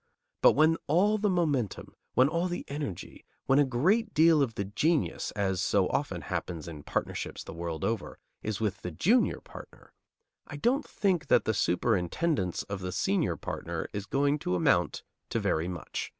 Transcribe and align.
But 0.41 0.53
when 0.53 0.77
all 0.87 1.19
the 1.19 1.29
momentum, 1.29 1.93
when 2.15 2.27
all 2.27 2.47
the 2.47 2.65
energy, 2.67 3.23
when 3.45 3.59
a 3.59 3.63
great 3.63 4.15
deal 4.15 4.41
of 4.41 4.55
the 4.55 4.65
genius, 4.65 5.29
as 5.35 5.61
so 5.61 5.87
often 5.89 6.21
happens 6.21 6.67
in 6.67 6.81
partnerships 6.81 7.43
the 7.43 7.53
world 7.53 7.85
over, 7.85 8.17
is 8.41 8.59
with 8.59 8.81
the 8.81 8.89
junior 8.89 9.39
partner, 9.41 9.93
I 10.47 10.55
don't 10.55 10.87
think 10.87 11.27
that 11.27 11.45
the 11.45 11.53
superintendence 11.53 12.63
of 12.63 12.79
the 12.79 12.91
senior 12.91 13.37
partner 13.37 13.89
is 13.93 14.07
going 14.07 14.39
to 14.39 14.55
amount 14.55 15.03
to 15.29 15.39
very 15.39 15.67
much. 15.67 16.09